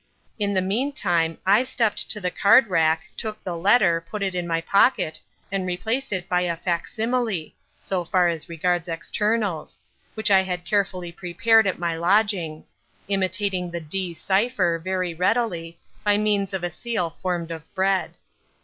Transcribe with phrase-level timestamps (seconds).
[0.39, 4.47] In the meantime, I stepped to the card rack, took the letter, put it in
[4.47, 5.19] my pocket,
[5.51, 9.77] and replaced it by a fac simile, (so far as regards externals,)
[10.15, 16.51] which I had carefully prepared at my lodgings—imitating the D—— cipher, very readily, by means
[16.55, 18.15] of a seal formed of bread.